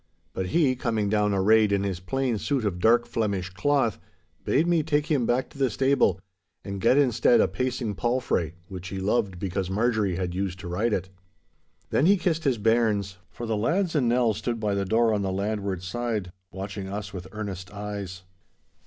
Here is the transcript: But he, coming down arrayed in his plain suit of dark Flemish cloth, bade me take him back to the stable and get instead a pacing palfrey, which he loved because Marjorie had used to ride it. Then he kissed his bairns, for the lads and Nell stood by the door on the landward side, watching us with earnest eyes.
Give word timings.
But 0.33 0.47
he, 0.47 0.75
coming 0.75 1.09
down 1.09 1.31
arrayed 1.31 1.71
in 1.71 1.83
his 1.83 1.99
plain 1.99 2.39
suit 2.39 2.65
of 2.65 2.79
dark 2.79 3.05
Flemish 3.05 3.51
cloth, 3.51 3.99
bade 4.43 4.65
me 4.65 4.81
take 4.81 5.11
him 5.11 5.27
back 5.27 5.47
to 5.51 5.59
the 5.59 5.69
stable 5.69 6.19
and 6.65 6.81
get 6.81 6.97
instead 6.97 7.39
a 7.39 7.47
pacing 7.47 7.93
palfrey, 7.93 8.55
which 8.67 8.87
he 8.87 8.99
loved 8.99 9.37
because 9.37 9.69
Marjorie 9.69 10.15
had 10.15 10.33
used 10.33 10.57
to 10.61 10.67
ride 10.67 10.91
it. 10.91 11.09
Then 11.91 12.07
he 12.07 12.17
kissed 12.17 12.45
his 12.45 12.57
bairns, 12.57 13.17
for 13.29 13.45
the 13.45 13.55
lads 13.55 13.93
and 13.93 14.09
Nell 14.09 14.33
stood 14.33 14.59
by 14.59 14.73
the 14.73 14.85
door 14.85 15.13
on 15.13 15.21
the 15.21 15.31
landward 15.31 15.83
side, 15.83 16.31
watching 16.51 16.87
us 16.89 17.13
with 17.13 17.27
earnest 17.31 17.69
eyes. 17.71 18.23